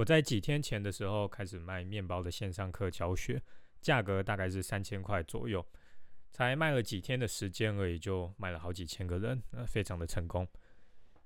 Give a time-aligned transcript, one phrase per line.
[0.00, 3.38] 我在几天前的时候开始卖面包的线上课教学，
[3.82, 5.62] 价格大概是三千块左右，
[6.30, 10.48] 才卖了几天的时间而已，就卖了好几千个人，呃，非常的成功。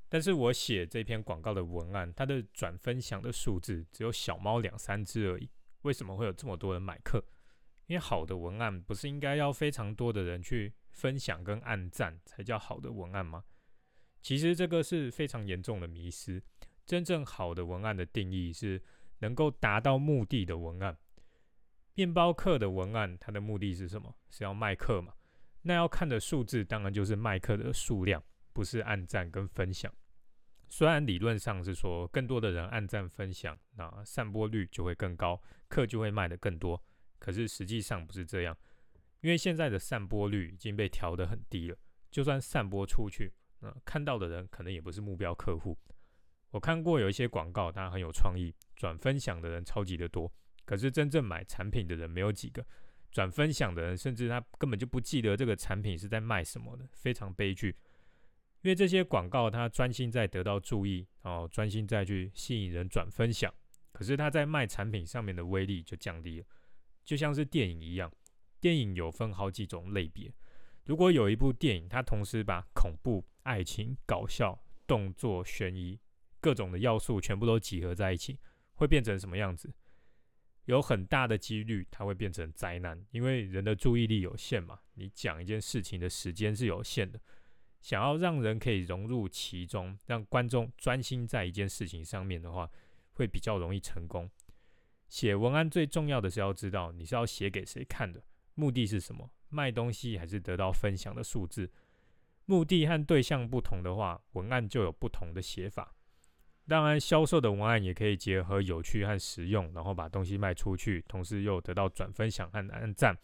[0.09, 5.49] 但是我写这篇广告的文案，它的转分享的数字只有小猫两三只而已。
[5.83, 7.25] 为什么会有这么多人买课？
[7.87, 13.45] 因为好的文案不是应该要非常多的人去分享跟按赞才叫好的文案吗？
[14.21, 16.43] 其实这个是非常严重的迷失。
[16.87, 18.83] 真正好的文案的定义是
[19.19, 20.97] 能够达到目的的文案。
[21.95, 24.15] 面包课的文案，它的目的是什么？
[24.29, 25.15] 是要卖课嘛？
[25.63, 29.93] 那要看的数字当然就是卖课的数量，不是按赞跟分享。
[30.69, 36.83] 虽然理论上是说更多的人按赞分享，那散播率就会更高，课就会卖得更多。
[37.19, 38.57] 可是实际上不是这样，
[39.21, 41.79] 因为现在的散播率已经被调得很低了。
[42.11, 45.79] 就算散播出去，那看到的人可能也不是目标客户。
[46.55, 50.33] 我看过有一些广告，它很有创意，转分享的人超级的多，
[50.65, 52.65] 可是真正买产品的人没有几个。
[53.11, 57.77] 转分享的人甚至他根本就不记得这个产品是在卖什么的，非常悲剧。
[58.63, 63.53] 因为这些广告它专心在得到注意，哦，专心在去吸引人转分享，
[63.91, 66.47] 可是它在卖产品上面的威力就降低了。
[67.05, 68.09] 就像是电影一样，
[68.61, 70.33] 电影有分好几种类别。
[70.85, 75.99] 如果有一部电影，它同时把恐怖、爱情、搞笑、动作、悬疑
[76.45, 78.39] 各种的要素全部都集合在一起，
[78.75, 79.73] 会变成什么样子？
[80.67, 84.79] 有很大的几率它会变成灾难，因为人的注意力有限嘛。
[84.93, 87.19] 你讲一件事情的时间是有限的，
[87.81, 92.71] 想要让人可以融入其中，让观众专心在一件事情上面的话，
[93.13, 94.31] 会比较容易成功。
[95.09, 98.23] 写文案最重要的是要知道你是要写给谁看的，
[98.55, 99.31] 目的是什么？
[99.49, 101.73] 卖东西还是得到分享的数字？
[102.45, 105.95] 目的和对象不同的话，文案就有不同的写法。
[106.67, 113.15] 当然，销售的文案也可以结合有趣和实用，然后把东西卖出去，同时又得到转分享和按赞，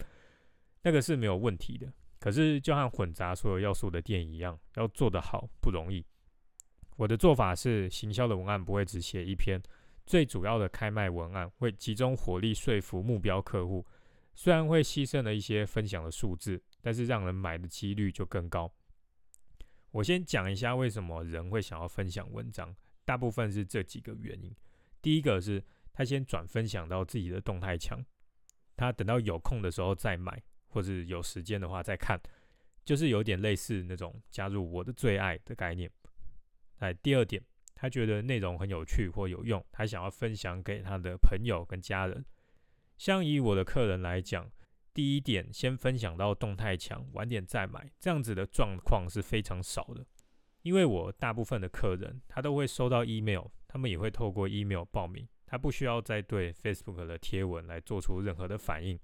[0.83, 1.91] 那个是没有问题的。
[2.19, 6.05] 可是，就和混杂所有要素的店一样，要做得好不容易。
[6.97, 9.59] 我的做法是，行销的文案不会只写一篇。
[10.05, 13.83] 最主要的开卖文案会集中火力说服目标客户，
[14.35, 18.71] 虽然会牺牲了一些分享的数字，但是让人买的几率就更高。
[19.91, 22.75] 我先讲一下为什么人会想要分享文章，
[23.05, 24.55] 大部分是这几个原因。
[25.01, 25.63] 第一个是
[25.93, 27.99] 他先转分享到自己的动态墙，
[28.75, 32.19] 他等到有空的时候再买，或者有时间的话再看，
[32.85, 35.89] 就是有点类似那种加入我的最爱的概念。
[36.79, 37.43] 来，第二点。
[37.73, 42.23] 他觉得内容很有趣或有用，他想要分享给他的朋友跟家人。
[42.95, 44.51] 像以我的客人来讲，
[44.93, 50.05] 第一点先分享到动态墙，晚点再买，这样子的状况是非常少的。
[50.61, 58.99] 因为我大部分的客人他都会收到 email，他们也会透过 email 报名，他不需要再对 Facebook 的贴文来做出任何的反应。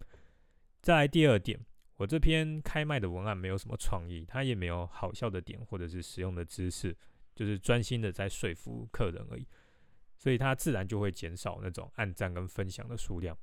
[0.82, 1.60] 再来第二点，
[1.96, 6.96] 我这篇开卖的文案没有什么创意，它也没有好笑的点或者是实用的知识。
[7.36, 9.48] 就是专心的在说服客人而已，
[10.16, 13.38] 所以他自然就会减少那种按赞跟分享的数量。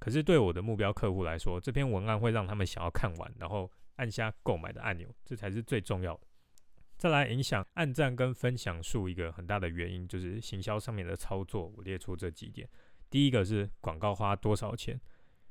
[0.00, 6.26] 可是对我的目标客户来说，这篇文案会让他们想要看完，然后按下购买的按钮，这才是最重要的。
[6.96, 11.66] 再来影响按赞跟分享数一个很大的原因，就是行销上面的操作。
[11.76, 12.68] 我列出这几点：
[13.10, 14.98] 第一个是广告花多少钱，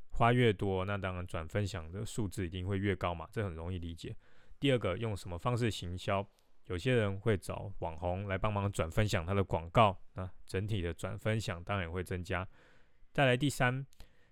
[0.09, 4.15] 花越多，那当然转分享的数字一定会越高嘛，这很容易理解。
[4.59, 6.27] 第二个用什么方式行销？
[6.65, 12.47] 有些人会找网红来帮忙转分享他的广告，那整体的转分享当然也会增加。
[13.11, 13.85] 再来第三，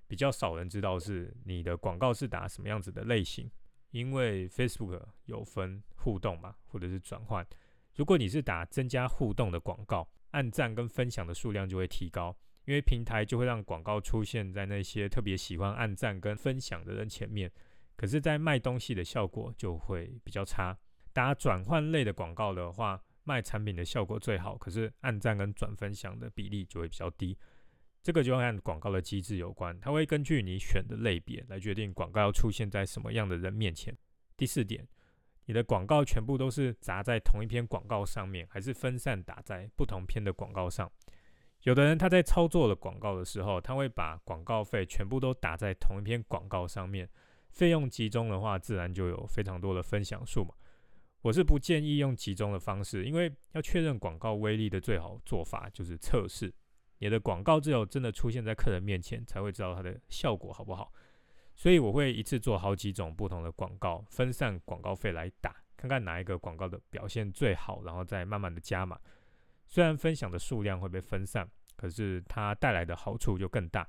[0.08, 3.52] 比较少人知道是你的广告是打什么样子的类型，
[3.94, 7.46] 因为 Facebook 有分互动嘛，或者是转换。
[7.94, 17.52] 如果你是打增加互动的广告，按赞跟分享的数量就会提高，因为平台就会让广告出现在那些特别喜欢按赞跟分享的人前面。
[17.96, 20.76] 可是，在卖东西的效果就会比较差。
[21.14, 27.38] 打转换类的广告的话，卖产品的效果最好，可是按赞跟转分享的比例就会比较低。
[28.04, 33.98] 这个就和广告的机制有关，它会根据你选的类别来决定广告要出现在什么样的人面前。
[34.36, 34.86] 第四点，
[35.46, 40.92] 你的广告全部都是砸在同一篇广告上面，还是分散打在不同篇的广告上？
[41.62, 47.10] 有的人他在操作了广告的时候，他会把广告费全部都打在同一篇广告上面，
[47.52, 50.54] 费用集中的话，自然就有非常多的分享数嘛。
[51.22, 56.54] 我是不建议用集中的方式，因为要确认广告威力的最好做法就是测试。
[57.04, 60.90] 你的广告只有真的出现在客人面前，才会知道它的效果好不好。
[61.54, 68.98] 所以我会一次做好几种不同的广告，分散广告费来打，看看哪一个广告的表现最好，然后再慢慢的加码。
[69.68, 71.46] 虽然分享的数量会被分散，
[71.76, 73.86] 可是它带来的好处就更大。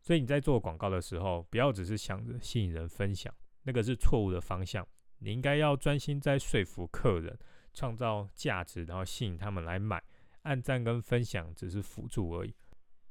[0.00, 3.30] 所以你在做广告的时候，不要只是想着吸引人分享，
[3.64, 4.88] 那个是错误的方向。
[5.18, 7.38] 你应该要专心在说服客人，
[7.74, 10.02] 创造价值，然后吸引他们来买。
[10.42, 12.54] 按赞跟分享只是辅助而已。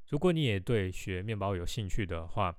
[0.10, 2.56] 如果你也对学面包有兴趣的话，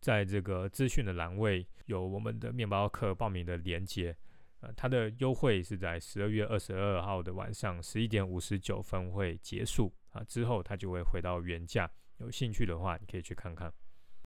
[0.00, 4.16] 在这个资讯的栏位有我们的面包课报名的连接。
[4.60, 11.90] 呃，它的优惠是在十二月二十二号的晚上十一点五十九分会结束啊，之后它就会回到原价。
[12.18, 13.70] 有兴趣的话，你可以去看看。